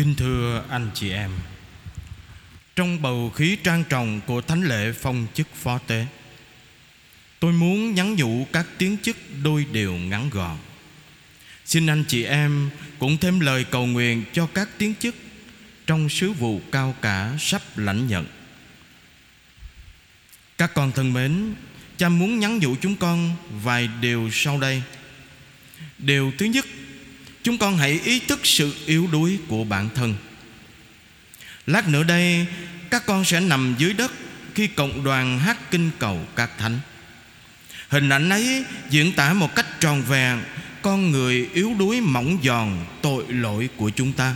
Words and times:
Kính 0.00 0.14
thưa 0.14 0.64
anh 0.68 0.90
chị 0.94 1.10
em. 1.10 1.30
Trong 2.76 3.02
bầu 3.02 3.30
khí 3.30 3.56
trang 3.64 3.84
trọng 3.84 4.20
của 4.26 4.40
thánh 4.40 4.62
lễ 4.62 4.92
phong 4.92 5.26
chức 5.34 5.46
phó 5.54 5.78
tế, 5.78 6.06
Tôi 7.40 7.52
muốn 7.52 7.94
nhắn 7.94 8.14
nhủ 8.16 8.46
các 8.52 8.66
tiếng 8.78 8.96
chức 9.02 9.16
đôi 9.42 9.66
điều 9.72 9.94
ngắn 9.94 10.30
gọn. 10.30 10.56
Xin 11.64 11.86
anh 11.86 12.04
chị 12.08 12.24
em 12.24 12.70
cũng 12.98 13.18
thêm 13.18 13.40
lời 13.40 13.64
cầu 13.64 13.86
nguyện 13.86 14.24
cho 14.32 14.46
các 14.46 14.68
tiếng 14.78 14.94
chức 15.00 15.14
Trong 15.86 16.08
sứ 16.08 16.32
vụ 16.32 16.60
cao 16.72 16.94
cả 17.02 17.36
sắp 17.38 17.62
lãnh 17.76 18.06
nhận. 18.06 18.26
Các 20.58 20.74
con 20.74 20.92
thân 20.92 21.12
mến, 21.12 21.54
Cha 21.96 22.08
muốn 22.08 22.38
nhắn 22.38 22.58
nhủ 22.58 22.76
chúng 22.80 22.96
con 22.96 23.36
vài 23.62 23.88
điều 24.00 24.30
sau 24.32 24.60
đây. 24.60 24.82
Điều 25.98 26.32
thứ 26.38 26.46
nhất 26.46 26.66
Chúng 27.42 27.58
con 27.58 27.76
hãy 27.76 28.00
ý 28.04 28.18
thức 28.18 28.40
sự 28.44 28.74
yếu 28.86 29.08
đuối 29.12 29.38
của 29.48 29.64
bản 29.64 29.88
thân. 29.94 30.14
Lát 31.66 31.88
nữa 31.88 32.02
đây, 32.02 32.46
Các 32.90 33.06
con 33.06 33.24
sẽ 33.24 33.40
nằm 33.40 33.74
dưới 33.78 33.92
đất 33.92 34.12
Khi 34.54 34.66
cộng 34.66 35.04
đoàn 35.04 35.38
hát 35.38 35.70
kinh 35.70 35.90
cầu 35.98 36.26
các 36.36 36.50
thánh. 36.58 36.80
Hình 37.88 38.08
ảnh 38.08 38.28
ấy 38.28 38.64
diễn 38.90 39.12
tả 39.12 39.32
một 39.32 39.54
cách 39.54 39.80
tròn 39.80 40.02
vẹn 40.02 40.42
Con 40.82 41.10
người 41.10 41.48
yếu 41.54 41.74
đuối 41.78 42.00
mỏng 42.00 42.38
giòn, 42.44 42.78
tội 43.02 43.24
lỗi 43.28 43.68
của 43.76 43.90
chúng 43.90 44.12
ta. 44.12 44.34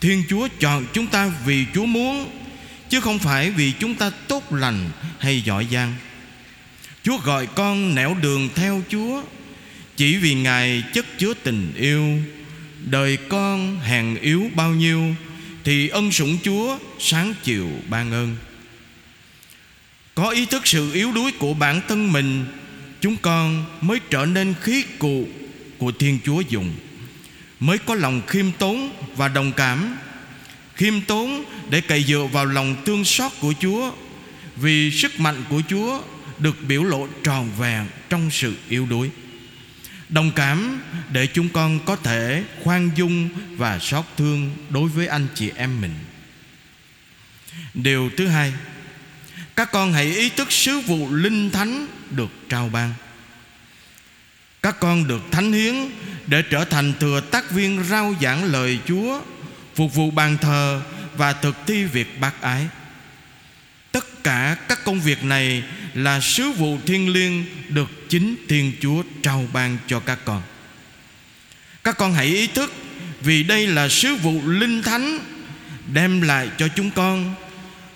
Thiên 0.00 0.24
Chúa 0.28 0.48
chọn 0.60 0.86
chúng 0.92 1.06
ta 1.06 1.30
vì 1.44 1.66
Chúa 1.74 1.86
muốn, 1.86 2.30
Chứ 2.88 3.00
không 3.00 3.18
phải 3.18 3.50
vì 3.50 3.72
chúng 3.72 3.94
ta 3.94 4.10
tốt 4.28 4.52
lành 4.52 4.90
hay 5.18 5.40
giỏi 5.40 5.66
giang. 5.72 5.94
Chúa 7.02 7.18
gọi 7.18 7.46
con 7.46 7.94
nẻo 7.94 8.16
đường 8.22 8.48
theo 8.54 8.82
Chúa 8.88 9.22
chỉ 9.96 10.16
vì 10.16 10.34
Ngài 10.34 10.82
chất 10.94 11.06
chứa 11.18 11.34
tình 11.42 11.72
yêu, 11.76 12.18
Đời 12.90 13.18
con 13.28 13.80
hèn 13.80 14.14
yếu 14.14 14.50
bao 14.54 14.70
nhiêu, 14.70 15.14
Thì 15.64 15.88
ân 15.88 16.12
sủng 16.12 16.38
Chúa 16.42 16.78
sáng 16.98 17.34
chiều 17.44 17.68
ban 17.88 18.12
ơn. 18.12 18.36
Có 20.14 20.30
ý 20.30 20.46
thức 20.46 20.66
sự 20.66 20.92
yếu 20.92 21.12
đuối 21.12 21.32
của 21.38 21.54
bản 21.54 21.80
thân 21.88 22.12
mình, 22.12 22.44
Chúng 23.00 23.16
con 23.16 23.64
mới 23.80 23.98
trở 24.10 24.26
nên 24.26 24.54
khí 24.62 24.84
cụ 24.98 25.28
của 25.78 25.92
Thiên 25.92 26.18
Chúa 26.24 26.40
dùng, 26.40 26.72
Mới 27.60 27.78
có 27.78 27.94
lòng 27.94 28.22
khiêm 28.26 28.52
tốn 28.52 28.90
và 29.16 29.28
đồng 29.28 29.52
cảm. 29.52 29.96
Khiêm 30.74 31.00
tốn 31.00 31.44
để 31.70 31.80
cậy 31.80 32.04
dựa 32.04 32.28
vào 32.32 32.44
lòng 32.44 32.76
thương 32.86 33.04
xót 33.04 33.32
của 33.40 33.54
Chúa, 33.60 33.92
Vì 34.56 34.90
sức 34.90 35.20
mạnh 35.20 35.44
của 35.48 35.62
Chúa 35.68 36.02
được 36.38 36.56
biểu 36.68 36.84
lộ 36.84 37.08
tròn 37.24 37.50
vẹn 37.58 37.86
trong 38.08 38.30
sự 38.30 38.54
yếu 38.68 38.86
đuối 38.86 39.10
đồng 40.08 40.30
cảm 40.30 40.80
để 41.12 41.26
chúng 41.26 41.48
con 41.48 41.80
có 41.84 41.96
thể 41.96 42.44
khoan 42.64 42.90
dung 42.94 43.28
và 43.56 43.78
xót 43.78 44.04
thương 44.16 44.56
đối 44.70 44.88
với 44.88 45.06
anh 45.06 45.26
chị 45.34 45.50
em 45.56 45.80
mình. 45.80 45.94
Điều 47.74 48.10
thứ 48.16 48.26
hai, 48.26 48.52
các 49.56 49.72
con 49.72 49.92
hãy 49.92 50.04
ý 50.04 50.28
thức 50.28 50.52
sứ 50.52 50.80
vụ 50.80 51.14
linh 51.14 51.50
thánh 51.50 51.86
được 52.10 52.30
trao 52.48 52.68
ban. 52.68 52.94
Các 54.62 54.80
con 54.80 55.08
được 55.08 55.22
thánh 55.30 55.52
hiến 55.52 55.74
để 56.26 56.42
trở 56.42 56.64
thành 56.64 56.92
thừa 57.00 57.20
tác 57.20 57.50
viên 57.50 57.84
rao 57.84 58.14
giảng 58.22 58.44
lời 58.44 58.78
chúa, 58.86 59.20
phục 59.74 59.94
vụ 59.94 60.10
bàn 60.10 60.38
thờ 60.38 60.82
và 61.16 61.32
thực 61.32 61.56
thi 61.66 61.84
việc 61.84 62.20
bác 62.20 62.42
ái. 62.42 62.68
Tất 63.92 64.24
cả 64.24 64.56
các 64.68 64.84
công 64.84 65.00
việc 65.00 65.24
này 65.24 65.62
là 65.96 66.20
sứ 66.20 66.50
vụ 66.50 66.78
thiên 66.86 67.12
liêng 67.12 67.44
được 67.68 68.08
chính 68.08 68.36
Thiên 68.48 68.72
Chúa 68.80 69.02
trao 69.22 69.46
ban 69.52 69.78
cho 69.86 70.00
các 70.00 70.18
con. 70.24 70.42
Các 71.84 71.98
con 71.98 72.14
hãy 72.14 72.26
ý 72.26 72.46
thức 72.46 72.72
vì 73.20 73.42
đây 73.42 73.66
là 73.66 73.88
sứ 73.88 74.14
vụ 74.14 74.40
linh 74.46 74.82
thánh 74.82 75.18
đem 75.92 76.20
lại 76.20 76.48
cho 76.58 76.68
chúng 76.68 76.90
con 76.90 77.34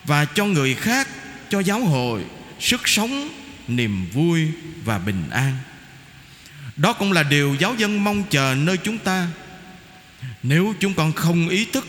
và 0.04 0.24
cho 0.24 0.44
người 0.44 0.74
khác, 0.74 1.08
cho 1.50 1.60
giáo 1.60 1.80
hội 1.80 2.24
sức 2.60 2.88
sống, 2.88 3.28
niềm 3.68 4.06
vui 4.12 4.46
và 4.84 4.98
bình 4.98 5.24
an. 5.30 5.56
Đó 6.76 6.92
cũng 6.92 7.12
là 7.12 7.22
điều 7.22 7.56
giáo 7.60 7.74
dân 7.78 8.04
mong 8.04 8.24
chờ 8.30 8.54
nơi 8.58 8.76
chúng 8.76 8.98
ta. 8.98 9.28
Nếu 10.42 10.74
chúng 10.80 10.94
con 10.94 11.12
không 11.12 11.48
ý 11.48 11.64
thức 11.64 11.86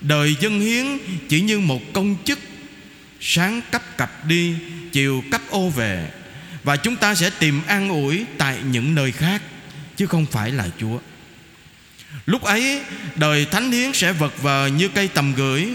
đời 0.00 0.36
dân 0.40 0.60
hiến 0.60 0.86
chỉ 1.28 1.40
như 1.40 1.60
một 1.60 1.80
công 1.92 2.16
chức 2.24 2.38
sáng 3.20 3.60
cấp 3.70 3.82
cặp 3.98 4.26
đi 4.26 4.54
chiều 4.94 5.24
cấp 5.30 5.40
ô 5.50 5.68
về, 5.68 6.10
và 6.64 6.76
chúng 6.76 6.96
ta 6.96 7.14
sẽ 7.14 7.30
tìm 7.30 7.62
an 7.66 7.88
ủi 7.88 8.24
tại 8.38 8.58
những 8.70 8.94
nơi 8.94 9.12
khác, 9.12 9.42
chứ 9.96 10.06
không 10.06 10.26
phải 10.26 10.50
là 10.50 10.68
chúa. 10.78 10.98
Lúc 12.26 12.42
ấy, 12.42 12.80
đời 13.14 13.46
thánh 13.46 13.72
hiến 13.72 13.92
sẽ 13.92 14.12
vật 14.12 14.42
vờ 14.42 14.66
như 14.66 14.88
cây 14.88 15.08
tầm 15.08 15.34
gửi, 15.34 15.68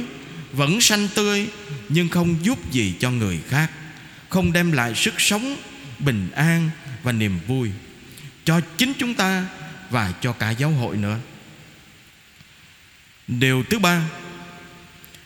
vẫn 0.51 0.81
xanh 0.81 1.07
tươi, 1.15 1.47
nhưng 1.89 2.09
không 2.09 2.35
giúp 2.41 2.71
gì 2.71 2.93
cho 2.99 3.11
người 3.11 3.39
khác, 3.49 3.71
không 4.29 4.53
đem 4.53 4.71
lại 4.71 4.95
sức 4.95 5.13
sống, 5.17 5.57
bình 5.99 6.29
an 6.35 6.69
và 7.03 7.11
niềm 7.11 7.39
vui 7.47 7.69
cho 8.45 8.61
chính 8.77 8.93
chúng 8.99 9.13
ta 9.13 9.45
và 9.89 10.13
cho 10.21 10.33
cả 10.33 10.49
giáo 10.49 10.69
hội 10.69 10.97
nữa. 10.97 11.17
Điều 13.27 13.63
thứ 13.69 13.79
ba, 13.79 14.01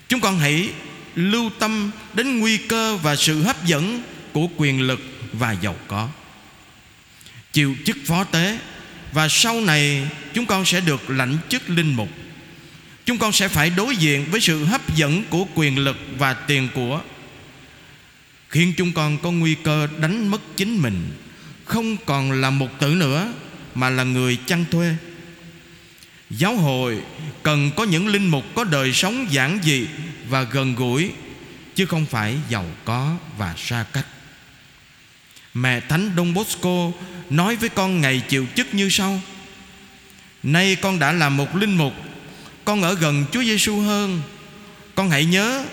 chúng 0.09 0.19
con 0.19 0.39
hãy 0.39 0.69
lưu 1.15 1.49
tâm 1.59 1.91
đến 2.13 2.39
nguy 2.39 2.57
cơ 2.57 2.97
và 2.97 3.15
sự 3.15 3.41
hấp 3.41 3.65
dẫn 3.65 4.03
của 4.33 4.47
quyền 4.57 4.81
lực 4.81 4.99
và 5.33 5.51
giàu 5.51 5.75
có. 5.87 6.09
Chịu 7.53 7.75
chức 7.85 7.97
phó 8.05 8.23
tế 8.23 8.59
và 9.13 9.27
sau 9.29 9.61
này 9.61 10.07
chúng 10.33 10.45
con 10.45 10.65
sẽ 10.65 10.81
được 10.81 11.09
lãnh 11.09 11.37
chức 11.49 11.69
linh 11.69 11.93
mục. 11.93 12.09
Chúng 13.05 13.17
con 13.17 13.31
sẽ 13.31 13.47
phải 13.47 13.69
đối 13.69 13.95
diện 13.95 14.25
với 14.31 14.41
sự 14.41 14.65
hấp 14.65 14.95
dẫn 14.95 15.23
của 15.29 15.45
quyền 15.55 15.77
lực 15.77 15.97
và 16.17 16.33
tiền 16.33 16.67
của. 16.75 17.01
Khiến 18.49 18.73
chúng 18.77 18.91
con 18.91 19.17
có 19.17 19.31
nguy 19.31 19.55
cơ 19.55 19.87
đánh 19.99 20.27
mất 20.27 20.41
chính 20.57 20.77
mình, 20.77 21.11
không 21.65 21.97
còn 22.05 22.31
là 22.31 22.49
một 22.49 22.79
tử 22.79 22.87
nữa, 22.87 23.33
mà 23.75 23.89
là 23.89 24.03
người 24.03 24.37
chăn 24.45 24.65
thuê. 24.71 24.95
Giáo 26.29 26.55
hội 26.55 26.97
cần 27.43 27.71
có 27.75 27.83
những 27.83 28.07
linh 28.07 28.27
mục 28.27 28.45
có 28.55 28.63
đời 28.63 28.93
sống 28.93 29.27
giản 29.29 29.59
dị 29.63 29.85
và 30.29 30.43
gần 30.43 30.75
gũi, 30.75 31.11
chứ 31.75 31.85
không 31.85 32.05
phải 32.05 32.37
giàu 32.49 32.65
có 32.85 33.15
và 33.37 33.55
xa 33.57 33.85
cách. 33.93 34.05
Mẹ 35.53 35.79
thánh 35.79 36.11
Don 36.17 36.33
Bosco 36.33 36.91
nói 37.29 37.55
với 37.55 37.69
con 37.69 38.01
ngày 38.01 38.21
chịu 38.29 38.45
chức 38.55 38.73
như 38.73 38.89
sau. 38.89 39.21
Nay 40.43 40.75
con 40.75 40.99
đã 40.99 41.11
là 41.11 41.29
một 41.29 41.55
linh 41.55 41.77
mục, 41.77 41.93
con 42.65 42.83
ở 42.83 42.93
gần 42.93 43.25
Chúa 43.31 43.43
Giêsu 43.43 43.79
hơn. 43.79 44.21
Con 44.95 45.09
hãy 45.09 45.25
nhớ, 45.25 45.65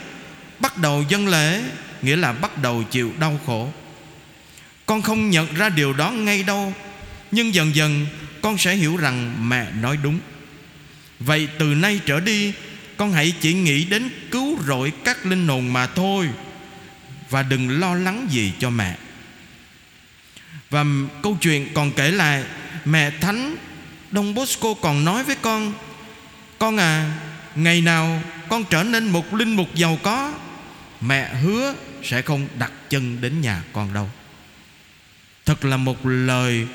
bắt 0.59 0.77
đầu 0.77 1.05
dân 1.09 1.29
lễ, 1.29 1.63
nghĩa 2.03 2.17
là 2.17 2.33
bắt 2.33 2.59
đầu 2.59 2.83
chịu 2.91 3.13
đau 3.19 3.41
khổ. 3.47 3.73
Con 4.87 5.03
không 5.03 5.31
nhận 5.31 5.55
ra 5.55 5.69
điều 5.69 5.93
đó 5.93 6.11
ngay 6.11 6.43
đâu, 6.43 6.75
nhưng 7.31 7.55
dần 7.55 7.75
dần 7.75 8.07
con 8.43 8.59
sẽ 8.59 8.75
hiểu 8.75 8.97
rằng 8.97 9.49
mẹ 9.49 9.67
nói 9.81 9.99
đúng. 10.03 10.19
Vậy 11.21 11.49
từ 11.59 11.67
nay 11.67 12.01
trở 12.07 12.21
đi 12.21 12.53
con 13.01 13.13
hãy 13.13 13.33
chỉ 13.41 13.55
nghĩ 13.55 13.85
đến 13.85 14.11
cứu 14.31 14.59
rỗi 14.67 14.93
các 15.05 15.27
linh 15.27 15.49
hồn 15.49 15.73
mà 15.73 15.87
thôi, 15.87 16.29
và 17.31 17.43
đừng 17.43 17.81
lo 17.81 17.95
lắng 17.95 18.27
gì 18.31 18.53
cho 18.59 18.71
mẹ. 18.71 18.97
Và 20.71 20.85
câu 21.23 21.39
chuyện 21.41 21.69
còn 21.75 21.93
kể 21.93 22.11
lại, 22.11 22.45
mẹ 22.85 23.11
thánh 23.11 23.57
Đông 24.11 24.35
Bosco 24.35 24.75
còn 24.75 25.05
nói 25.05 25.25
với 25.25 25.37
con 25.43 25.73
Con 26.59 26.77
à 26.77 27.21
Ngày 27.55 27.81
nào 27.81 28.23
con 28.49 28.65
trở 28.71 28.83
nên 28.83 29.09
một 29.09 29.35
linh 29.35 29.57
mục 29.57 29.75
giàu 29.75 29.99
có, 30.03 30.35
Mẹ 31.01 31.35
hứa 31.35 31.75
sẽ 32.03 32.23
không 32.23 32.49
đặt 32.59 32.73
chân 32.91 33.21
đến 33.21 33.41
nhà 33.41 33.63
con 33.73 33.95
đâu. 33.95 34.11
Thật 35.47 35.65
là 35.65 35.77
một 35.77 36.07
lời 36.07 36.67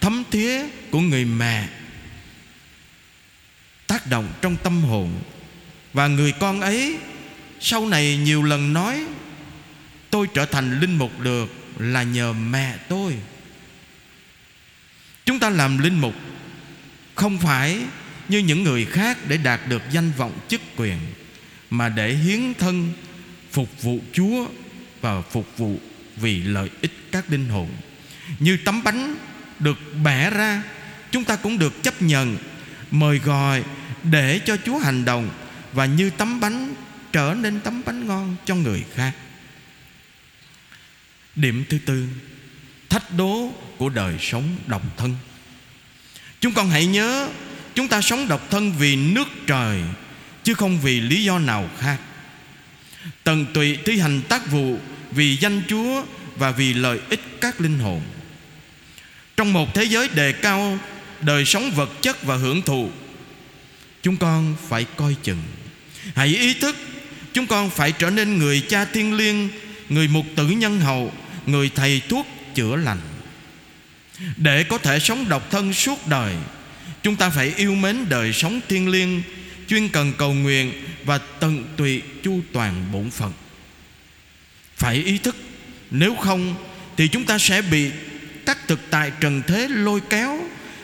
thấm 0.00 0.22
thía 0.30 0.62
của 0.90 1.00
người 1.00 1.24
mẹ, 1.24 1.68
Tác 3.86 4.06
động 4.06 4.32
trong 4.42 4.56
tâm 4.56 4.82
hồn 4.82 5.22
và 5.92 6.06
người 6.06 6.32
con 6.32 6.60
ấy 6.60 6.98
Sau 7.60 7.86
này 7.86 8.16
nhiều 8.16 8.42
lần 8.42 8.72
nói, 8.72 9.04
Tôi 10.10 10.26
trở 10.34 10.46
thành 10.46 10.80
linh 10.80 10.98
mục 10.98 11.20
được 11.20 11.46
Là 11.78 12.02
nhờ 12.02 12.32
mẹ 12.32 12.76
tôi. 12.88 13.16
Chúng 15.24 15.38
ta 15.38 15.50
làm 15.50 15.78
linh 15.78 16.00
mục 16.00 16.14
Không 17.14 17.38
phải 17.38 17.78
như 18.28 18.38
những 18.38 18.62
người 18.62 18.84
khác 18.84 19.18
Để 19.28 19.36
đạt 19.36 19.60
được 19.68 19.82
danh 19.90 20.12
vọng 20.16 20.32
chức 20.48 20.60
quyền, 20.76 20.98
Mà 21.70 21.88
để 21.88 22.14
hiến 22.14 22.54
thân 22.54 22.92
Phục 23.50 23.82
vụ 23.82 24.00
Chúa 24.12 24.46
Và 25.00 25.22
phục 25.22 25.58
vụ 25.58 25.78
vì 26.16 26.42
lợi 26.42 26.70
ích 26.80 26.92
các 27.12 27.30
linh 27.30 27.48
hồn. 27.48 27.68
Như 28.38 28.56
tấm 28.64 28.82
bánh 28.82 29.16
được 29.58 29.78
bẻ 30.04 30.30
ra, 30.30 30.62
Chúng 31.10 31.24
ta 31.24 31.36
cũng 31.36 31.58
được 31.58 31.82
chấp 31.82 32.02
nhận, 32.02 32.36
Mời 32.90 33.18
gọi 33.18 33.62
để 34.02 34.40
cho 34.44 34.56
Chúa 34.56 34.78
hành 34.78 35.04
động 35.04 35.30
và 35.72 35.86
như 35.86 36.10
tấm 36.10 36.40
bánh 36.40 36.74
trở 37.12 37.34
nên 37.40 37.60
tấm 37.60 37.82
bánh 37.86 38.06
ngon 38.06 38.36
cho 38.44 38.54
người 38.54 38.84
khác. 38.94 39.12
Điểm 41.36 41.64
thứ 41.68 41.78
tư, 41.86 42.08
thách 42.88 43.16
đố 43.16 43.52
của 43.78 43.88
đời 43.88 44.14
sống 44.20 44.56
độc 44.66 44.82
thân. 44.96 45.16
Chúng 46.40 46.52
con 46.52 46.70
hãy 46.70 46.86
nhớ, 46.86 47.28
chúng 47.74 47.88
ta 47.88 48.00
sống 48.00 48.28
độc 48.28 48.50
thân 48.50 48.72
vì 48.78 48.96
nước 48.96 49.28
trời, 49.46 49.82
chứ 50.42 50.54
không 50.54 50.80
vì 50.80 51.00
lý 51.00 51.24
do 51.24 51.38
nào 51.38 51.70
khác. 51.78 52.00
Tận 53.24 53.46
tụy 53.54 53.78
thi 53.84 53.98
hành 53.98 54.22
tác 54.28 54.50
vụ 54.50 54.78
vì 55.10 55.36
danh 55.36 55.62
chúa 55.68 56.04
và 56.36 56.50
vì 56.50 56.74
lợi 56.74 57.00
ích 57.10 57.20
các 57.40 57.60
linh 57.60 57.78
hồn. 57.78 58.02
Trong 59.36 59.52
một 59.52 59.74
thế 59.74 59.84
giới 59.84 60.08
đề 60.08 60.32
cao 60.32 60.78
đời 61.20 61.44
sống 61.44 61.70
vật 61.70 61.90
chất 62.00 62.22
và 62.22 62.36
hưởng 62.36 62.62
thụ, 62.62 62.90
chúng 64.02 64.16
con 64.16 64.56
phải 64.68 64.86
coi 64.96 65.16
chừng 65.22 65.42
hãy 66.14 66.28
ý 66.28 66.54
thức, 66.54 66.76
chúng 67.32 67.46
con 67.46 67.70
phải 67.70 67.92
trở 67.92 68.10
nên 68.10 68.38
người 68.38 68.60
cha 68.60 68.84
thiên 68.84 69.14
liêng, 69.14 69.48
người 69.88 70.08
mục 70.08 70.26
tử 70.36 70.46
nhân 70.46 70.80
hậu, 70.80 71.12
người 71.46 71.70
thầy 71.74 72.02
thuốc 72.08 72.26
chữa 72.54 72.76
lành. 72.76 73.00
Để 74.36 74.64
có 74.64 74.78
thể 74.78 74.98
sống 74.98 75.28
độc 75.28 75.50
thân 75.50 75.72
suốt 75.72 76.06
đời, 76.06 76.34
chúng 77.02 77.16
ta 77.16 77.30
phải 77.30 77.52
yêu 77.56 77.74
mến 77.74 78.08
đời 78.08 78.32
sống 78.32 78.60
thiên 78.68 78.88
liêng, 78.88 79.22
chuyên 79.68 79.88
cần 79.88 80.12
cầu 80.18 80.34
nguyện 80.34 80.72
và 81.04 81.18
tận 81.18 81.64
tụy 81.76 82.02
chu 82.22 82.40
toàn 82.52 82.84
bổn 82.92 83.10
phận. 83.10 83.32
Phải 84.76 84.96
ý 84.96 85.18
thức, 85.18 85.36
nếu 85.90 86.14
không 86.14 86.54
thì 86.96 87.08
chúng 87.08 87.24
ta 87.24 87.38
sẽ 87.38 87.62
bị 87.62 87.90
các 88.46 88.58
thực 88.68 88.80
tại 88.90 89.12
trần 89.20 89.42
thế 89.46 89.68
lôi 89.68 90.00
kéo 90.10 90.38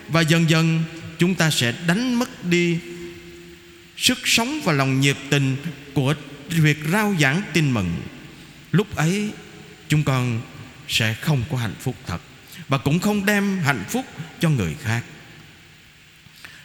và 0.09 0.21
dần 0.21 0.51
dần 0.51 0.85
chúng 1.19 1.35
ta 1.35 1.51
sẽ 1.51 1.75
đánh 1.87 2.15
mất 2.15 2.45
đi 2.45 2.79
sức 3.99 4.19
sống 4.25 4.61
và 4.65 4.73
lòng 4.73 5.01
nhiệt 5.01 5.17
tình 5.31 5.57
của 5.95 6.15
việc 6.49 6.79
rao 6.93 7.15
giảng 7.21 7.43
tin 7.53 7.71
mừng. 7.71 8.03
Lúc 8.73 8.97
ấy, 8.97 9.31
chúng 9.89 10.05
con 10.05 10.41
sẽ 10.89 11.15
không 11.15 11.45
có 11.51 11.57
hạnh 11.57 11.75
phúc 11.81 11.97
thật 12.07 12.21
và 12.69 12.79
cũng 12.79 12.99
không 12.99 13.27
đem 13.27 13.59
hạnh 13.59 13.85
phúc 13.89 14.05
cho 14.41 14.51
người 14.51 14.75
khác. 14.83 15.03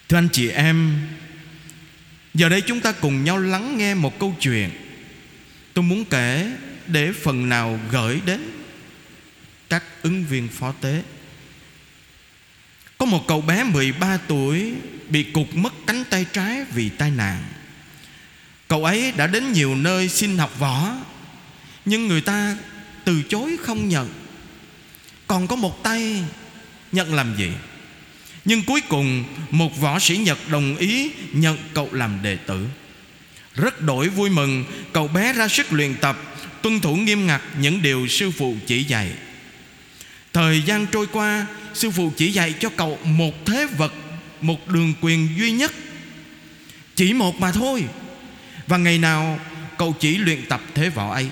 Thưa 0.09 0.17
anh 0.17 0.29
chị 0.31 0.49
em, 0.49 1.07
giờ 2.33 2.49
đây 2.49 2.61
chúng 2.61 2.79
ta 2.79 2.91
cùng 2.91 3.23
nhau 3.23 3.37
lắng 3.37 3.77
nghe 3.77 3.93
một 3.93 4.19
câu 4.19 4.35
chuyện 4.39 4.69
tôi 5.73 5.83
muốn 5.83 6.05
kể 6.05 6.51
để 6.87 7.11
phần 7.11 7.49
nào 7.49 7.79
gửi 7.91 8.21
đến 8.25 8.41
các 9.69 9.83
ứng 10.01 10.23
viên 10.23 10.47
phó 10.47 10.71
tế. 10.81 11.03
Có 12.97 13.05
một 13.05 13.27
cậu 13.27 13.41
bé 13.41 13.63
13 13.63 14.17
tuổi 14.27 14.73
bị 15.09 15.23
cụt 15.23 15.47
mất 15.53 15.73
cánh 15.87 16.03
tay 16.09 16.25
trái 16.33 16.65
vì 16.73 16.89
tai 16.89 17.11
nạn. 17.11 17.43
Cậu 18.67 18.85
ấy 18.85 19.11
đã 19.11 19.27
đến 19.27 19.51
nhiều 19.51 19.75
nơi 19.75 20.09
xin 20.09 20.37
học 20.37 20.59
võ, 20.59 20.91
Nhưng 21.85 22.07
người 22.07 22.21
ta 22.21 22.57
từ 23.05 23.21
chối 23.29 23.57
không 23.61 23.89
nhận. 23.89 24.09
Còn 25.27 25.47
có 25.47 25.55
một 25.55 25.83
tay, 25.83 26.23
nhận 26.91 27.13
làm 27.13 27.35
gì? 27.37 27.51
Nhưng 28.45 28.63
cuối 28.63 28.81
cùng, 28.81 29.23
một 29.51 29.79
võ 29.79 29.99
sĩ 29.99 30.17
Nhật 30.17 30.37
đồng 30.49 30.77
ý 30.77 31.11
nhận 31.31 31.57
cậu 31.73 31.89
làm 31.91 32.19
đệ 32.23 32.35
tử. 32.35 32.67
Rất 33.55 33.81
đổi 33.81 34.09
vui 34.09 34.29
mừng, 34.29 34.65
Cậu 34.93 35.07
bé 35.07 35.33
ra 35.33 35.47
sức 35.47 35.73
luyện 35.73 35.95
tập, 35.95 36.17
Tuân 36.61 36.79
thủ 36.79 36.95
nghiêm 36.95 37.27
ngặt 37.27 37.41
những 37.59 37.81
điều 37.81 38.07
sư 38.07 38.31
phụ 38.31 38.55
chỉ 38.67 38.83
dạy. 38.83 39.11
Thời 40.33 40.61
gian 40.61 40.85
trôi 40.87 41.07
qua, 41.07 41.45
Sư 41.73 41.91
phụ 41.91 42.11
chỉ 42.17 42.31
dạy 42.31 42.53
cho 42.59 42.69
cậu 42.69 42.99
một 43.03 43.45
thế 43.45 43.67
vật 43.77 43.93
một 44.43 44.67
đường 44.67 44.93
quyền 45.01 45.29
duy 45.37 45.51
nhất. 45.51 45.71
Chỉ 46.95 47.13
một 47.13 47.39
mà 47.39 47.51
thôi. 47.51 47.83
Và 48.67 48.77
ngày 48.77 48.97
nào 48.97 49.39
cậu 49.77 49.95
chỉ 49.99 50.17
luyện 50.17 50.45
tập 50.49 50.61
thế 50.73 50.89
võ 50.89 51.13
ấy. 51.13 51.29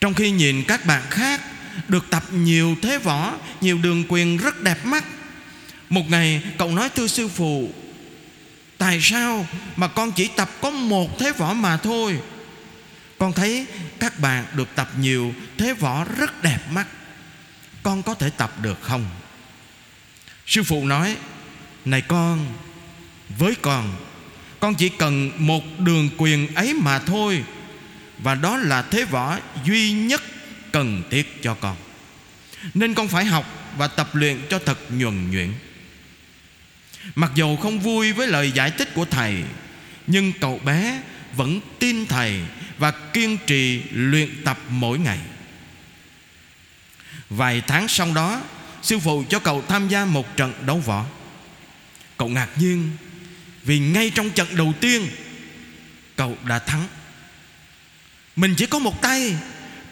Trong 0.00 0.14
khi 0.14 0.30
nhìn 0.30 0.64
các 0.68 0.86
bạn 0.86 1.02
khác 1.10 1.40
Được 1.88 2.06
tập 2.10 2.22
nhiều 2.32 2.76
thế 2.82 2.98
võ, 2.98 3.32
Nhiều 3.60 3.78
đường 3.78 4.04
quyền 4.08 4.36
rất 4.36 4.62
đẹp 4.62 4.84
mắt, 4.84 5.04
Một 5.88 6.10
ngày 6.10 6.42
cậu 6.58 6.70
nói 6.70 6.88
thưa 6.88 7.06
sư 7.06 7.28
phụ, 7.28 7.70
Tại 8.78 9.00
sao 9.00 9.46
mà 9.76 9.88
con 9.88 10.12
chỉ 10.12 10.28
tập 10.36 10.50
có 10.60 10.70
một 10.70 11.18
thế 11.18 11.32
võ 11.32 11.52
mà 11.52 11.76
thôi? 11.76 12.18
Con 13.18 13.32
thấy 13.32 13.66
các 13.98 14.18
bạn 14.18 14.44
được 14.54 14.68
tập 14.74 14.90
nhiều 14.98 15.34
thế 15.58 15.74
võ 15.74 16.04
rất 16.04 16.42
đẹp 16.42 16.58
mắt. 16.70 16.86
Con 17.82 18.02
có 18.02 18.14
thể 18.14 18.30
tập 18.30 18.52
được 18.62 18.78
không? 18.82 19.04
Sư 20.50 20.62
phụ 20.62 20.86
nói, 20.86 21.16
này 21.84 22.00
con, 22.00 22.46
với 23.38 23.54
con 23.62 23.96
con 24.60 24.74
chỉ 24.74 24.88
cần 24.88 25.30
một 25.36 25.80
đường 25.80 26.08
quyền 26.16 26.54
ấy 26.54 26.74
mà 26.74 26.98
thôi, 26.98 27.44
và 28.18 28.34
đó 28.34 28.56
là 28.56 28.82
thế 28.82 29.04
võ 29.04 29.38
duy 29.64 29.92
nhất 29.92 30.22
cần 30.72 31.02
thiết 31.10 31.42
cho 31.42 31.54
con. 31.54 31.76
Nên 32.74 32.94
con 32.94 33.08
phải 33.08 33.24
học 33.24 33.72
và 33.76 33.88
tập 33.88 34.14
luyện 34.14 34.38
cho 34.50 34.58
thật 34.58 34.78
nhuần 34.90 35.30
nhuyễn. 35.30 35.52
Mặc 37.14 37.30
dù 37.34 37.56
không 37.56 37.80
vui 37.80 38.12
với 38.12 38.26
lời 38.26 38.52
giải 38.52 38.70
thích 38.70 38.94
của 38.94 39.04
thầy, 39.04 39.42
nhưng 40.06 40.32
cậu 40.32 40.58
bé 40.58 41.00
vẫn 41.36 41.60
tin 41.78 42.06
thầy 42.06 42.40
và 42.78 42.90
kiên 42.90 43.38
trì 43.46 43.82
luyện 43.92 44.44
tập 44.44 44.58
mỗi 44.68 44.98
ngày. 44.98 45.18
Vài 47.30 47.62
tháng 47.66 47.88
sau 47.88 48.14
đó 48.14 48.42
Sư 48.82 48.98
phụ 48.98 49.24
cho 49.28 49.38
cậu 49.38 49.62
tham 49.68 49.88
gia 49.88 50.04
một 50.04 50.36
trận 50.36 50.52
đấu 50.66 50.78
võ. 50.78 51.06
Cậu 52.16 52.28
ngạc 52.28 52.48
nhiên 52.56 52.90
Vì 53.62 53.78
ngay 53.78 54.10
trong 54.14 54.30
trận 54.30 54.56
đầu 54.56 54.72
tiên, 54.80 55.08
Cậu 56.16 56.36
đã 56.44 56.58
thắng. 56.58 56.86
Mình 58.36 58.54
chỉ 58.56 58.66
có 58.66 58.78
một 58.78 59.02
tay, 59.02 59.36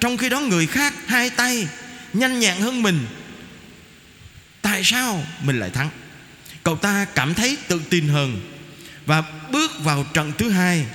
Trong 0.00 0.16
khi 0.16 0.28
đó 0.28 0.40
người 0.40 0.66
khác 0.66 0.94
hai 1.06 1.30
tay, 1.30 1.68
Nhanh 2.12 2.40
nhẹn 2.40 2.60
hơn 2.60 2.82
mình. 2.82 3.06
Tại 4.62 4.84
sao 4.84 5.24
mình 5.42 5.60
lại 5.60 5.70
thắng? 5.70 5.90
Cậu 6.64 6.76
ta 6.76 7.04
cảm 7.14 7.34
thấy 7.34 7.58
tự 7.68 7.82
tin 7.90 8.08
hơn. 8.08 8.40
Và 9.06 9.22
bước 9.50 9.84
vào 9.84 10.04
trận 10.14 10.32
thứ 10.38 10.50
hai, 10.50 10.86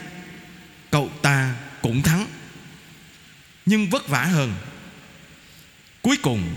Cậu 0.92 1.12
ta 1.22 1.56
cũng 1.82 2.02
thắng. 2.02 2.28
Nhưng 3.66 3.90
vất 3.90 4.08
vả 4.08 4.24
hơn. 4.24 4.54
Cuối 6.02 6.18
cùng 6.18 6.56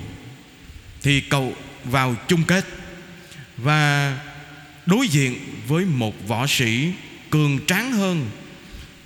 thì 1.02 1.20
cậu 1.20 1.56
vào 1.84 2.16
chung 2.28 2.44
kết 2.44 2.64
Và 3.56 4.18
đối 4.86 5.08
diện 5.08 5.38
với 5.68 5.84
một 5.84 6.28
võ 6.28 6.46
sĩ 6.46 6.92
cường 7.30 7.66
tráng 7.66 7.92
hơn 7.92 8.30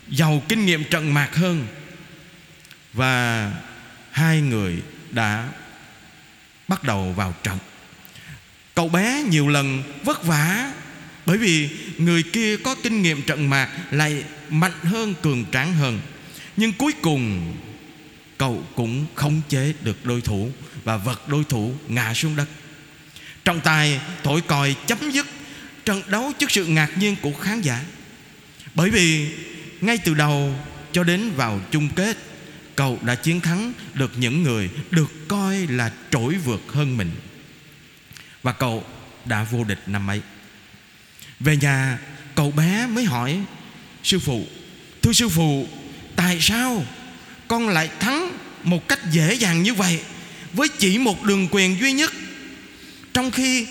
Giàu 0.09 0.43
kinh 0.49 0.67
nghiệm 0.67 0.85
trận 0.85 1.15
mạc 1.15 1.35
hơn 1.35 1.67
Và 2.93 3.53
hai 4.11 4.41
người 4.41 4.83
đã 5.11 5.49
bắt 6.69 6.85
đầu 6.85 7.13
vào 7.13 7.35
trận. 7.43 7.59
Cậu 8.75 8.89
bé 8.89 9.23
nhiều 9.23 9.49
lần 9.49 9.83
vất 10.05 10.25
vả 10.25 10.73
Bởi 11.27 11.39
vì 11.39 11.71
người 11.99 12.23
kia 12.23 12.57
có 12.57 12.75
kinh 12.83 13.03
nghiệm 13.03 13.23
trận 13.23 13.51
mạc 13.51 13.69
Lại 13.91 14.25
mạnh 14.51 14.81
hơn, 14.83 15.15
cường 15.23 15.45
tráng 15.53 15.75
hơn. 15.75 16.01
Nhưng 16.57 16.73
cuối 16.73 16.93
cùng 17.03 17.55
Cậu 18.39 18.65
cũng 18.75 19.07
khống 19.15 19.41
chế 19.49 19.73
được 19.83 20.07
đối 20.07 20.21
thủ. 20.21 20.51
Và 20.85 20.97
vật 20.97 21.29
đối 21.29 21.45
thủ 21.45 21.75
ngã 21.89 22.15
xuống 22.15 22.37
đất. 22.37 22.49
Trọng 23.45 23.61
tài 23.61 24.01
thổi 24.23 24.41
còi 24.41 24.77
chấm 24.87 25.11
dứt 25.11 25.27
Trận 25.85 26.03
đấu 26.07 26.33
trước 26.39 26.51
sự 26.51 26.67
ngạc 26.67 26.99
nhiên 26.99 27.17
của 27.23 27.33
khán 27.33 27.61
giả. 27.61 27.85
Bởi 28.75 28.91
vì 28.91 29.29
ngay 29.81 29.99
từ 29.99 30.15
đầu 30.15 30.55
cho 30.93 31.05
đến 31.05 31.31
vào 31.31 31.61
chung 31.71 31.89
kết, 31.97 32.17
Cậu 32.77 32.99
đã 33.03 33.15
chiến 33.15 33.41
thắng 33.41 33.73
được 33.95 34.13
những 34.17 34.43
người 34.43 34.71
Được 34.91 35.29
coi 35.29 35.67
là 35.67 35.93
trỗi 36.11 36.35
vượt 36.35 36.63
hơn 36.69 36.97
mình. 36.97 37.11
Và 38.43 38.53
cậu 38.53 38.85
đã 39.25 39.43
vô 39.51 39.65
địch 39.65 39.81
năm 39.87 40.11
ấy. 40.11 40.21
Về 41.41 41.57
nhà, 41.57 41.99
cậu 42.35 42.51
bé 42.51 42.87
mới 42.87 43.05
hỏi, 43.05 43.41
Sư 44.03 44.19
phụ, 44.19 44.47
Thưa 45.03 45.13
sư 45.13 45.29
phụ, 45.29 45.69
Tại 46.17 46.39
sao 46.41 46.85
con 47.49 47.69
lại 47.69 47.91
thắng 48.01 48.39
một 48.63 48.89
cách 48.89 49.01
dễ 49.11 49.35
dàng 49.35 49.63
như 49.63 49.75
vậy? 49.75 50.01
Với 50.53 50.69
chỉ 50.69 50.99
một 50.99 51.25
đường 51.25 51.49
quyền 51.51 51.81
duy 51.81 51.93
nhất. 51.93 52.13
Trong 53.15 53.31
khi 53.31 53.67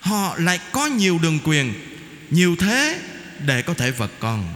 họ 0.00 0.36
lại 0.38 0.60
có 0.72 0.86
nhiều 0.86 1.18
đường 1.22 1.38
quyền, 1.44 1.74
nhiều 2.30 2.56
thế 2.56 3.00
để 3.46 3.62
có 3.62 3.74
thể 3.74 3.90
vật 3.90 4.10
con. 4.20 4.54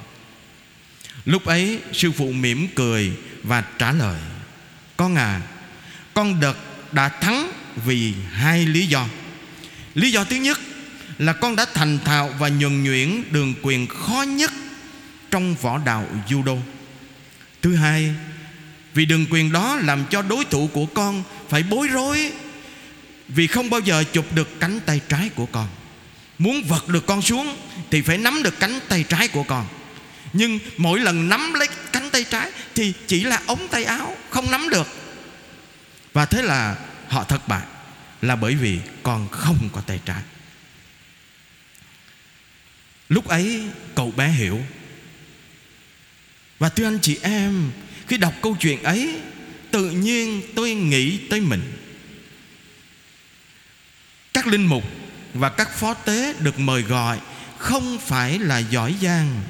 Lúc 1.25 1.45
ấy, 1.45 1.79
sư 1.93 2.13
phụ 2.13 2.33
mỉm 2.33 2.69
cười 2.75 3.13
và 3.43 3.65
trả 3.79 3.93
lời, 3.93 4.21
con 4.97 5.15
à 5.15 5.41
con 6.15 6.41
đợt 6.41 6.57
đã 6.93 7.09
thắng 7.09 7.51
vì 7.87 8.15
hai 8.33 8.67
lý 8.67 8.87
do. 8.87 9.07
Lý 9.95 10.13
do 10.13 10.25
thứ 10.25 10.37
nhất 10.37 10.61
là 11.19 11.33
con 11.33 11.57
đã 11.57 11.67
thành 11.75 11.99
thạo 12.05 12.35
và 12.39 12.49
nhuần 12.49 12.85
nhuyễn 12.85 13.23
đường 13.31 13.55
quyền 13.63 13.87
khó 13.87 14.23
nhất 14.23 14.53
trong 15.31 15.55
võ 15.55 15.79
đạo 15.79 16.07
judo. 16.29 16.61
Thứ 17.63 17.77
hai 17.77 18.15
vì 18.95 19.05
đường 19.05 19.27
quyền 19.31 19.53
đó 19.53 19.77
làm 19.77 20.05
cho 20.11 20.23
đối 20.23 20.45
thủ 20.45 20.71
của 20.73 20.87
con 20.87 21.23
Phải 21.49 21.63
bối 21.63 21.89
rối. 21.89 22.33
Vì 23.29 23.47
không 23.47 23.71
bao 23.71 23.81
giờ 23.81 24.05
chụp 24.13 24.33
được 24.35 24.61
cánh 24.61 24.81
tay 24.87 25.01
trái 25.09 25.31
của 25.35 25.47
con. 25.47 25.69
Muốn 26.39 26.63
vật 26.63 26.89
được 26.89 27.07
con 27.07 27.23
xuống 27.23 27.57
Thì 27.91 28.03
phải 28.03 28.19
nắm 28.19 28.43
được 28.43 28.61
cánh 28.61 28.81
tay 28.89 29.05
trái 29.09 29.29
của 29.29 29.43
con. 29.43 29.67
Nhưng 30.33 30.59
mỗi 30.77 31.01
lần 31.01 31.29
nắm 31.29 31.55
lấy 31.55 31.69
cánh 31.93 32.11
tay 32.11 32.25
trái 32.25 32.51
Thì 32.75 32.93
chỉ 33.07 33.25
là 33.25 33.41
ống 33.47 33.69
tay 33.69 33.85
áo, 33.85 34.17
Không 34.31 34.51
nắm 34.51 34.69
được. 34.69 34.87
Và 36.13 36.25
thế 36.25 36.43
là 36.43 36.77
họ 37.09 37.25
thất 37.25 37.49
bại, 37.49 37.63
Là 38.23 38.37
bởi 38.37 38.55
vì 38.55 38.79
con 39.03 39.29
không 39.29 39.69
có 39.73 39.81
tay 39.81 40.01
trái. 40.05 40.23
Lúc 43.09 43.29
ấy 43.29 43.65
cậu 43.95 44.11
bé 44.11 44.29
hiểu. 44.29 44.61
Và 46.59 46.69
thưa 46.69 46.87
anh 46.87 46.99
chị 47.03 47.19
em 47.23 47.71
khi 48.07 48.17
đọc 48.17 48.35
câu 48.43 48.57
chuyện 48.61 48.83
ấy, 48.83 49.21
Tự 49.71 49.91
nhiên 49.91 50.43
tôi 50.55 50.75
nghĩ 50.75 51.19
tới 51.31 51.41
mình. 51.41 51.73
Các 54.33 54.47
linh 54.47 54.67
mục 54.67 54.85
và 55.35 55.49
các 55.49 55.77
phó 55.77 55.95
tế 55.95 56.35
được 56.41 56.59
mời 56.59 56.83
gọi 56.83 57.19
Không 57.59 57.99
phải 57.99 58.39
là 58.39 58.59
giỏi 58.59 58.95
giang, 59.03 59.43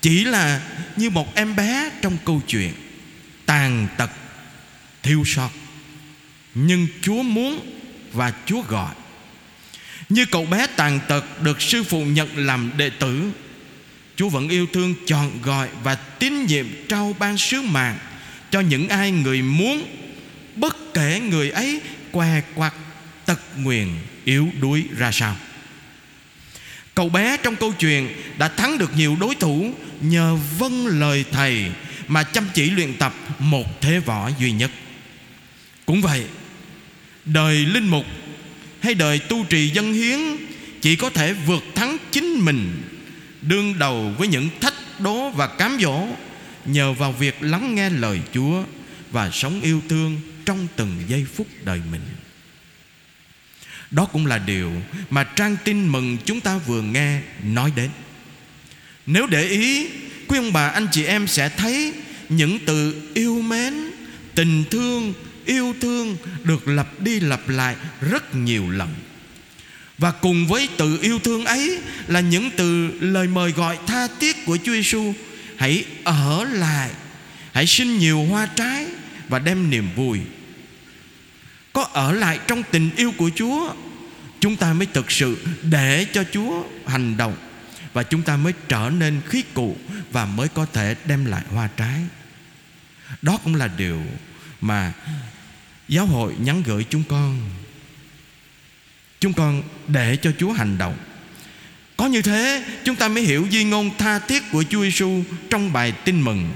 Chỉ 0.00 0.24
là 0.24 0.60
như 0.96 1.10
một 1.10 1.34
em 1.34 1.56
bé 1.56 1.90
trong 2.02 2.16
câu 2.24 2.40
chuyện, 2.46 2.72
Tàn 3.46 3.88
tật 3.96 4.10
Thiêu 5.02 5.22
sót. 5.26 5.50
Nhưng 6.54 6.86
Chúa 7.02 7.22
muốn 7.22 7.80
và 8.12 8.32
Chúa 8.46 8.62
gọi. 8.62 8.94
Như 10.08 10.24
cậu 10.24 10.46
bé 10.46 10.66
tàn 10.66 11.00
tật 11.08 11.42
được 11.42 11.62
sư 11.62 11.82
phụ 11.82 12.04
nhận 12.04 12.46
làm 12.46 12.70
đệ 12.76 12.90
tử 12.90 13.30
Chúa 14.18 14.28
vẫn 14.28 14.48
yêu 14.48 14.66
thương, 14.72 14.94
chọn 15.06 15.42
gọi 15.42 15.68
và 15.82 15.94
tín 15.94 16.46
nhiệm 16.46 16.66
trao 16.88 17.16
ban 17.18 17.38
sứ 17.38 17.62
mạng 17.62 17.98
cho 18.50 18.60
những 18.60 18.88
ai 18.88 19.10
người 19.10 19.42
muốn. 19.42 19.86
Bất 20.56 20.94
kể 20.94 21.20
người 21.20 21.50
ấy 21.50 21.80
què 22.10 22.42
quặt 22.54 22.74
tật 23.26 23.40
nguyền, 23.56 23.88
yếu 24.24 24.48
đuối 24.60 24.84
ra 24.96 25.12
sao. 25.12 25.36
Cậu 26.94 27.08
bé 27.08 27.36
trong 27.36 27.56
câu 27.56 27.72
chuyện 27.72 28.08
đã 28.38 28.48
thắng 28.48 28.78
được 28.78 28.96
nhiều 28.96 29.16
đối 29.20 29.34
thủ 29.34 29.74
nhờ 30.00 30.38
vâng 30.58 30.86
lời 30.86 31.24
thầy 31.32 31.66
mà 32.08 32.22
chăm 32.22 32.44
chỉ 32.54 32.70
luyện 32.70 32.94
tập 32.94 33.14
một 33.38 33.80
thế 33.80 33.98
võ 33.98 34.30
duy 34.38 34.52
nhất. 34.52 34.70
Cũng 35.86 36.02
vậy, 36.02 36.24
đời 37.24 37.66
linh 37.66 37.88
mục 37.88 38.04
hay 38.80 38.94
đời 38.94 39.18
tu 39.18 39.44
trì 39.44 39.68
dân 39.68 39.92
hiến 39.92 40.18
chỉ 40.80 40.96
có 40.96 41.10
thể 41.10 41.32
vượt 41.32 41.64
thắng 41.74 41.96
chính 42.10 42.44
mình 42.44 42.82
đương 43.42 43.78
đầu 43.78 44.14
với 44.18 44.28
những 44.28 44.48
thách 44.60 44.74
đố 44.98 45.30
và 45.30 45.46
cám 45.46 45.78
dỗ 45.80 46.06
nhờ 46.64 46.92
vào 46.92 47.12
việc 47.12 47.42
lắng 47.42 47.74
nghe 47.74 47.90
lời 47.90 48.20
Chúa 48.32 48.62
và 49.10 49.30
sống 49.30 49.60
yêu 49.60 49.82
thương 49.88 50.20
trong 50.44 50.66
từng 50.76 51.02
giây 51.08 51.26
phút 51.34 51.46
đời 51.64 51.80
mình. 51.90 52.00
Đó 53.90 54.04
cũng 54.04 54.26
là 54.26 54.38
điều 54.38 54.72
mà 55.10 55.24
trang 55.24 55.56
tin 55.64 55.88
mừng 55.88 56.16
chúng 56.24 56.40
ta 56.40 56.58
vừa 56.58 56.82
nghe 56.82 57.20
nói 57.44 57.72
đến. 57.76 57.90
Nếu 59.06 59.26
để 59.26 59.42
ý, 59.48 59.88
quý 60.28 60.38
ông 60.38 60.52
bà 60.52 60.68
anh 60.68 60.86
chị 60.92 61.04
em 61.04 61.26
sẽ 61.26 61.48
thấy 61.48 61.92
những 62.28 62.58
từ 62.66 63.08
yêu 63.14 63.42
mến, 63.42 63.74
tình 64.34 64.64
thương, 64.70 65.12
yêu 65.46 65.74
thương 65.80 66.16
được 66.44 66.68
lặp 66.68 67.00
đi 67.00 67.20
lặp 67.20 67.48
lại 67.48 67.76
rất 68.00 68.34
nhiều 68.34 68.70
lần. 68.70 68.94
Và 69.98 70.10
cùng 70.10 70.46
với 70.46 70.68
từ 70.76 70.98
yêu 71.02 71.18
thương 71.18 71.44
ấy 71.44 71.80
là 72.06 72.20
những 72.20 72.50
từ 72.56 72.90
lời 73.00 73.26
mời 73.26 73.52
gọi 73.52 73.78
tha 73.86 74.08
thiết 74.20 74.46
của 74.46 74.58
Chúa 74.64 74.72
Giêsu 74.72 75.14
hãy 75.56 75.84
ở 76.04 76.44
lại. 76.44 76.90
Hãy 77.52 77.66
sinh 77.66 77.98
nhiều 77.98 78.24
hoa 78.24 78.46
trái 78.46 78.86
và 79.28 79.38
đem 79.38 79.70
niềm 79.70 79.88
vui. 79.96 80.20
Có 81.72 81.82
ở 81.92 82.12
lại 82.12 82.38
trong 82.46 82.62
tình 82.70 82.90
yêu 82.96 83.12
của 83.16 83.30
chúa, 83.34 83.74
chúng 84.40 84.56
ta 84.56 84.72
mới 84.72 84.86
thực 84.86 85.10
sự 85.10 85.38
để 85.62 86.06
cho 86.12 86.24
chúa 86.32 86.62
hành 86.86 87.16
động. 87.16 87.36
Và 87.92 88.02
chúng 88.02 88.22
ta 88.22 88.36
mới 88.36 88.52
trở 88.68 88.90
nên 88.98 89.20
khí 89.26 89.42
cụ 89.54 89.76
và 90.12 90.26
mới 90.26 90.48
có 90.48 90.66
thể 90.72 90.96
đem 91.04 91.24
lại 91.24 91.42
hoa 91.50 91.68
trái. 91.76 92.00
Đó 93.22 93.38
cũng 93.44 93.54
là 93.54 93.68
điều 93.68 94.02
mà 94.60 94.92
giáo 95.88 96.06
hội 96.06 96.34
nhắn 96.38 96.62
gửi 96.66 96.84
chúng 96.90 97.02
con 97.08 97.50
chúng 99.20 99.32
con 99.32 99.62
để 99.88 100.16
cho 100.16 100.32
chúa 100.38 100.52
hành 100.52 100.78
động 100.78 100.96
có 101.98 102.06
như 102.06 102.22
thế 102.22 102.64
chúng 102.84 102.96
ta 102.96 103.08
mới 103.08 103.22
hiểu 103.22 103.46
di 103.50 103.64
ngôn 103.64 103.90
tha 103.98 104.18
thiết 104.18 104.42
của 104.52 104.64
Chúa 104.70 104.82
Giêsu 104.82 105.22
trong 105.50 105.72
bài 105.72 105.92
tin 106.04 106.20
mừng. 106.20 106.50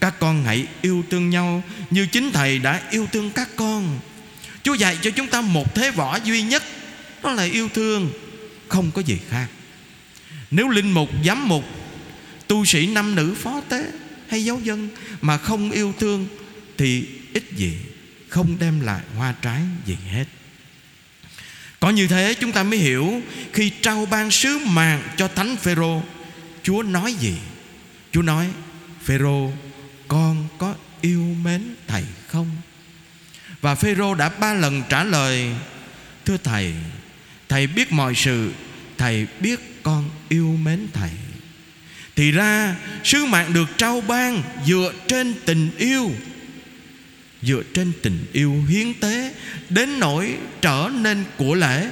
Các 0.00 0.14
con 0.20 0.44
hãy 0.44 0.66
yêu 0.82 1.04
thương 1.10 1.30
nhau 1.30 1.62
như 1.90 2.06
chính 2.06 2.30
Thầy 2.32 2.58
đã 2.58 2.82
yêu 2.90 3.06
thương 3.12 3.30
các 3.30 3.48
con. 3.56 4.00
Chúa 4.62 4.74
dạy 4.74 4.98
cho 5.02 5.10
chúng 5.10 5.26
ta 5.26 5.40
một 5.40 5.74
thế 5.74 5.90
võ 5.90 6.18
duy 6.24 6.42
nhất, 6.42 6.62
đó 7.22 7.32
là 7.32 7.42
yêu 7.42 7.68
thương, 7.74 8.10
không 8.68 8.90
có 8.90 9.02
gì 9.02 9.18
khác. 9.28 9.46
Nếu 10.50 10.68
linh 10.68 10.92
mục, 10.92 11.08
giám 11.24 11.48
mục, 11.48 11.64
tu 12.46 12.64
sĩ 12.64 12.86
nam 12.86 13.14
nữ 13.14 13.34
phó 13.34 13.60
tế 13.68 13.90
hay 14.28 14.44
giáo 14.44 14.60
dân 14.64 14.88
mà 15.20 15.38
không 15.38 15.70
yêu 15.70 15.94
thương 15.98 16.26
thì 16.78 17.06
ít 17.34 17.44
gì 17.56 17.76
không 18.28 18.56
đem 18.58 18.80
lại 18.80 19.00
hoa 19.16 19.34
trái 19.42 19.60
gì 19.86 19.96
hết. 20.10 20.24
Có 21.82 21.90
như 21.90 22.06
thế 22.06 22.34
chúng 22.40 22.52
ta 22.52 22.62
mới 22.62 22.78
hiểu 22.78 23.22
Khi 23.52 23.70
trao 23.82 24.06
ban 24.06 24.30
sứ 24.30 24.58
mạng 24.58 25.02
cho 25.16 25.28
Thánh 25.28 25.56
Phêrô, 25.56 26.02
Chúa 26.62 26.82
nói 26.82 27.14
gì? 27.14 27.34
Chúa 28.12 28.22
nói, 28.22 28.48
Phêrô, 29.04 29.52
con 30.08 30.48
có 30.58 30.74
yêu 31.00 31.34
mến 31.42 31.74
thầy 31.86 32.04
không? 32.28 32.50
Và 33.60 33.74
Phêrô 33.74 34.14
đã 34.14 34.28
ba 34.28 34.54
lần 34.54 34.82
trả 34.88 35.04
lời, 35.04 35.48
Thưa 36.24 36.36
thầy 36.44 36.74
Thầy 37.48 37.66
biết 37.66 37.92
mọi 37.92 38.14
sự, 38.14 38.52
Thầy 38.98 39.26
biết 39.40 39.82
con 39.82 40.10
yêu 40.28 40.56
mến 40.62 40.86
thầy. 40.92 41.10
Thì 42.16 42.30
ra, 42.30 42.76
sứ 43.04 43.24
mạng 43.24 43.52
được 43.52 43.68
trao 43.78 44.00
ban 44.00 44.42
Dựa 44.66 44.92
trên 45.08 45.34
tình 45.44 45.70
yêu 45.78 46.10
dựa 47.42 47.62
trên 47.74 47.92
tình 48.02 48.26
yêu 48.32 48.64
hiến 48.68 48.94
tế, 48.94 49.34
đến 49.68 50.00
nỗi 50.00 50.36
trở 50.60 50.90
nên 50.94 51.24
của 51.36 51.54
lễ 51.54 51.88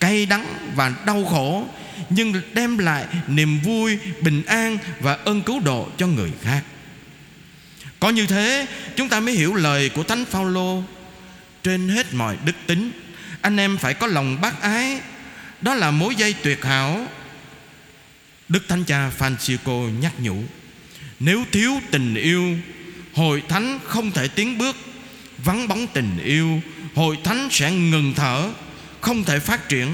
cay 0.00 0.26
đắng 0.26 0.46
và 0.74 0.94
đau 1.06 1.24
khổ, 1.24 1.68
nhưng 2.10 2.32
đem 2.54 2.78
lại 2.78 3.06
niềm 3.28 3.60
vui, 3.60 3.98
bình 4.20 4.42
an 4.46 4.78
và 5.00 5.14
ơn 5.14 5.42
cứu 5.42 5.60
độ 5.60 5.88
cho 5.98 6.06
người 6.06 6.30
khác. 6.42 6.62
Có 8.00 8.10
như 8.10 8.26
thế, 8.26 8.66
chúng 8.96 9.08
ta 9.08 9.20
mới 9.20 9.34
hiểu 9.34 9.54
lời 9.54 9.88
của 9.88 10.02
thánh 10.02 10.24
phaolô. 10.24 10.82
Trên 11.62 11.88
hết 11.88 12.14
mọi 12.14 12.36
đức 12.44 12.52
tính, 12.66 12.90
anh 13.40 13.56
em 13.56 13.76
phải 13.76 13.94
có 13.94 14.06
lòng 14.06 14.40
bác 14.40 14.62
ái. 14.62 15.00
Đó 15.60 15.74
là 15.74 15.90
mối 15.90 16.14
dây 16.14 16.34
tuyệt 16.42 16.64
hảo. 16.64 17.06
Đức 18.48 18.68
thánh 18.68 18.84
cha 18.84 19.10
francisco 19.18 20.00
nhắc 20.00 20.12
nhủ, 20.20 20.42
nếu 21.20 21.44
thiếu 21.52 21.80
tình 21.90 22.14
yêu 22.14 22.56
Hội 23.14 23.42
thánh 23.48 23.78
không 23.84 24.10
thể 24.10 24.28
tiến 24.28 24.58
bước. 24.58 24.76
Vắng 25.44 25.68
bóng 25.68 25.86
tình 25.86 26.18
yêu, 26.24 26.60
Hội 26.94 27.18
thánh 27.24 27.48
sẽ 27.50 27.72
ngừng 27.72 28.12
thở, 28.16 28.50
Không 29.00 29.24
thể 29.24 29.38
phát 29.38 29.68
triển. 29.68 29.88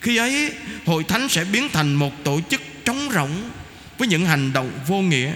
Khi 0.00 0.16
ấy, 0.16 0.52
hội 0.86 1.04
thánh 1.04 1.28
sẽ 1.28 1.44
biến 1.44 1.68
thành 1.72 1.94
một 1.94 2.24
tổ 2.24 2.40
chức 2.50 2.60
trống 2.84 3.08
rỗng 3.14 3.50
Với 3.98 4.08
những 4.08 4.26
hành 4.26 4.52
động 4.52 4.70
vô 4.86 5.00
nghĩa. 5.00 5.32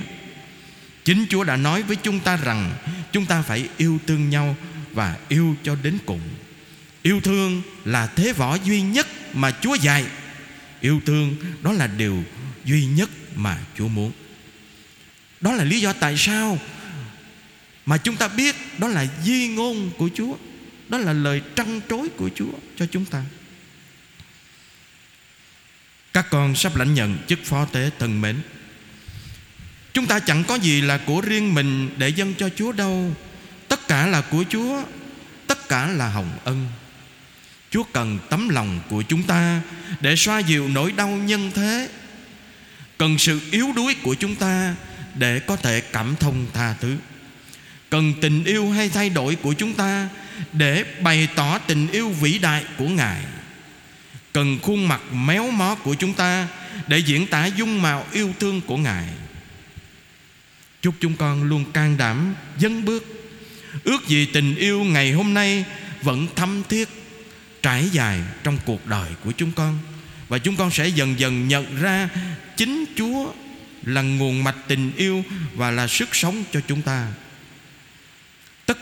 Chính 1.04 1.26
Chúa 1.30 1.44
đã 1.44 1.56
nói 1.56 1.82
với 1.82 1.96
chúng 1.96 2.20
ta 2.20 2.36
rằng 2.36 2.72
Chúng 3.12 3.26
ta 3.26 3.42
phải 3.42 3.68
yêu 3.76 3.98
thương 4.06 4.30
nhau 4.30 4.56
Và 4.92 5.16
yêu 5.28 5.56
cho 5.62 5.76
đến 5.82 5.98
cùng. 6.06 6.20
Yêu 7.02 7.20
thương 7.20 7.62
là 7.84 8.06
thế 8.06 8.32
võ 8.32 8.54
duy 8.54 8.82
nhất 8.82 9.06
mà 9.32 9.50
Chúa 9.60 9.74
dạy. 9.74 10.04
Yêu 10.80 11.00
thương 11.06 11.36
đó 11.62 11.72
là 11.72 11.86
điều 11.86 12.24
duy 12.64 12.84
nhất 12.86 13.10
mà 13.34 13.58
Chúa 13.78 13.88
muốn. 13.88 14.12
Đó 15.40 15.52
là 15.52 15.64
lý 15.64 15.80
do 15.80 15.92
tại 15.92 16.14
sao 16.16 16.58
mà 17.86 17.96
chúng 17.96 18.16
ta 18.16 18.28
biết 18.28 18.56
đó 18.78 18.88
là 18.88 19.06
di 19.24 19.48
ngôn 19.48 19.90
của 19.98 20.08
Chúa. 20.14 20.36
Đó 20.88 20.98
là 20.98 21.12
lời 21.12 21.42
trăn 21.56 21.80
trối 21.88 22.08
của 22.08 22.30
Chúa 22.34 22.52
cho 22.76 22.86
chúng 22.86 23.04
ta. 23.04 23.22
Các 26.12 26.26
con 26.30 26.54
sắp 26.54 26.76
lãnh 26.76 26.94
nhận 26.94 27.18
chức 27.28 27.38
phó 27.44 27.64
tế 27.64 27.90
thân 27.98 28.20
mến. 28.20 28.40
Chúng 29.92 30.06
ta 30.06 30.20
chẳng 30.20 30.44
có 30.44 30.54
gì 30.54 30.80
là 30.80 30.98
của 30.98 31.20
riêng 31.20 31.54
mình 31.54 31.90
để 31.96 32.08
dâng 32.08 32.34
cho 32.38 32.48
Chúa 32.56 32.72
đâu. 32.72 33.14
Tất 33.68 33.88
cả 33.88 34.06
là 34.06 34.20
của 34.20 34.44
Chúa, 34.50 34.82
Tất 35.46 35.68
cả 35.68 35.86
là 35.86 36.08
hồng 36.08 36.38
ân. 36.44 36.68
Chúa 37.70 37.82
cần 37.82 38.18
tấm 38.30 38.48
lòng 38.48 38.80
của 38.90 39.02
chúng 39.02 39.22
ta 39.22 39.60
Để 40.00 40.16
xoa 40.16 40.38
dịu 40.38 40.68
nỗi 40.68 40.92
đau 40.92 41.08
nhân 41.08 41.50
thế. 41.54 41.88
Cần 42.98 43.18
sự 43.18 43.40
yếu 43.50 43.72
đuối 43.76 43.96
của 44.02 44.14
chúng 44.14 44.34
ta 44.34 44.74
Để 45.14 45.40
có 45.40 45.56
thể 45.56 45.80
cảm 45.80 46.16
thông 46.20 46.46
tha 46.54 46.74
thứ 46.80 46.96
cần 47.94 48.14
tình 48.20 48.44
yêu 48.44 48.70
hay 48.70 48.88
thay 48.88 49.10
đổi 49.10 49.34
của 49.34 49.52
chúng 49.52 49.74
ta 49.74 50.08
để 50.52 50.84
bày 51.00 51.28
tỏ 51.34 51.58
tình 51.58 51.88
yêu 51.92 52.08
vĩ 52.10 52.38
đại 52.38 52.64
của 52.78 52.88
ngài. 52.88 53.24
Cần 54.32 54.58
khuôn 54.62 54.88
mặt 54.88 55.00
méo 55.12 55.50
mó 55.50 55.74
của 55.74 55.94
chúng 55.94 56.14
ta 56.14 56.48
để 56.86 56.98
diễn 56.98 57.26
tả 57.26 57.46
dung 57.46 57.82
mạo 57.82 58.06
yêu 58.12 58.32
thương 58.40 58.60
của 58.60 58.76
ngài. 58.76 59.04
Chúc 60.82 60.94
chúng 61.00 61.16
con 61.16 61.42
luôn 61.42 61.72
can 61.72 61.96
đảm 61.96 62.34
dấn 62.58 62.84
bước. 62.84 63.04
Ước 63.84 64.08
gì 64.08 64.26
tình 64.26 64.56
yêu 64.56 64.84
ngày 64.84 65.12
hôm 65.12 65.34
nay 65.34 65.64
vẫn 66.02 66.26
thâm 66.36 66.62
thiết, 66.68 66.88
trải 67.62 67.88
dài 67.92 68.20
trong 68.42 68.58
cuộc 68.64 68.86
đời 68.86 69.10
của 69.24 69.32
chúng 69.32 69.52
con. 69.52 69.78
Và 70.28 70.38
chúng 70.38 70.56
con 70.56 70.70
sẽ 70.70 70.88
dần 70.88 71.18
dần 71.18 71.48
nhận 71.48 71.82
ra 71.82 72.08
chính 72.56 72.84
chúa 72.96 73.32
là 73.82 74.02
nguồn 74.02 74.44
mạch 74.44 74.68
tình 74.68 74.92
yêu 74.96 75.24
và 75.54 75.70
là 75.70 75.86
sức 75.86 76.14
sống 76.14 76.44
cho 76.52 76.60
chúng 76.68 76.82
ta. 76.82 77.08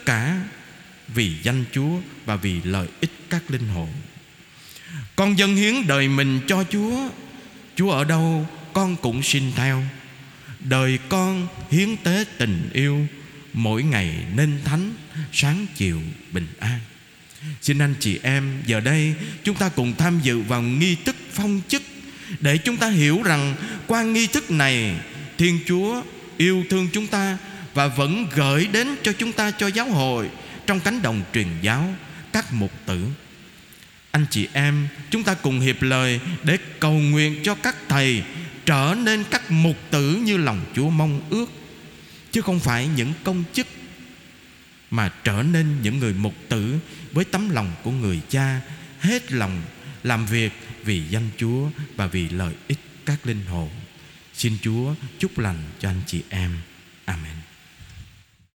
Tất 0.05 0.07
cả 0.07 0.41
vì 1.15 1.33
danh 1.43 1.65
Chúa 1.73 1.99
và 2.25 2.37
vì 2.37 2.61
lợi 2.65 2.89
ích 3.01 3.11
các 3.31 3.51
linh 3.51 3.69
hồn. 3.69 3.89
Con 5.17 5.39
dân 5.39 5.57
hiến 5.57 5.87
đời 5.87 6.09
mình 6.09 6.41
cho 6.47 6.65
Chúa. 6.71 7.09
Chúa 7.77 7.91
ở 7.91 8.05
đâu, 8.05 8.49
con 8.73 8.97
cũng 8.97 9.23
xin 9.23 9.53
theo. 9.57 9.83
Đời 10.61 10.99
con 11.09 11.49
hiến 11.71 11.97
tế 11.97 12.25
tình 12.39 12.71
yêu, 12.73 13.07
Mỗi 13.53 13.83
ngày 13.83 14.15
nên 14.35 14.61
thánh, 14.65 14.93
Sáng 15.33 15.67
chiều 15.77 16.01
bình 16.33 16.47
an. 16.59 16.81
Xin 17.61 17.79
anh 17.79 17.95
chị 18.01 18.19
em, 18.23 18.63
Giờ 18.67 18.81
đây 18.81 19.15
chúng 19.45 19.57
ta 19.57 19.69
cùng 19.69 19.95
tham 19.99 20.21
dự 20.23 20.41
vào 20.41 20.63
nghi 20.63 20.97
thức 21.05 21.17
phong 21.33 21.61
chức 21.69 21.83
Để 22.41 22.59
chúng 22.59 22.77
ta 22.77 22.89
hiểu 22.89 23.23
rằng 23.23 23.55
Qua 23.87 24.03
nghi 24.03 24.27
thức 24.27 24.51
này, 24.51 24.97
Thiên 25.39 25.59
Chúa 25.67 26.03
yêu 26.37 26.65
thương 26.71 26.89
chúng 26.93 27.07
ta 27.07 27.39
và 27.75 27.89
vẫn 27.89 28.27
gửi 28.35 28.67
đến 28.73 28.97
cho 29.03 29.13
chúng 29.13 29.33
ta 29.33 29.51
cho 29.51 29.67
giáo 29.67 29.87
hội 29.87 30.31
Trong 30.67 30.81
cánh 30.81 31.03
đồng 31.03 31.23
truyền 31.35 31.47
giáo 31.63 31.95
Các 32.33 32.53
mục 32.53 32.73
tử. 32.87 33.07
Anh 34.11 34.27
chị 34.31 34.49
em, 34.53 34.89
Chúng 35.11 35.23
ta 35.23 35.35
cùng 35.35 35.61
hiệp 35.61 35.83
lời 35.83 36.21
Để 36.43 36.59
cầu 36.81 36.93
nguyện 36.93 37.41
cho 37.45 37.55
các 37.55 37.77
thầy 37.89 38.23
Trở 38.67 38.95
nên 38.99 39.25
các 39.31 39.51
mục 39.51 39.77
tử 39.91 40.17
như 40.25 40.37
lòng 40.37 40.61
Chúa 40.75 40.91
mong 40.91 41.21
ước, 41.31 41.47
Chứ 42.33 42.41
không 42.41 42.61
phải 42.61 42.89
những 42.97 43.13
công 43.25 43.45
chức 43.53 43.67
Mà 44.91 45.13
trở 45.25 45.43
nên 45.43 45.83
những 45.83 45.99
người 45.99 46.15
mục 46.15 46.35
tử 46.49 46.79
Với 47.13 47.25
tấm 47.25 47.51
lòng 47.51 47.73
của 47.83 47.91
người 47.91 48.21
cha, 48.29 48.61
Hết 49.01 49.33
lòng 49.33 49.63
làm 50.03 50.27
việc 50.27 50.53
vì 50.85 51.03
danh 51.11 51.29
Chúa 51.37 51.69
Và 51.97 52.07
vì 52.07 52.29
lợi 52.29 52.55
ích 52.69 52.79
các 53.07 53.27
linh 53.27 53.45
hồn. 53.47 53.71
Xin 54.35 54.59
Chúa 54.63 54.95
chúc 55.19 55.39
lành 55.39 55.63
cho 55.81 55.89
anh 55.89 56.01
chị 56.07 56.23
em. 56.29 56.59
Amen. 57.05 57.42